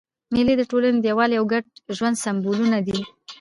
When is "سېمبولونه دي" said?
2.23-2.99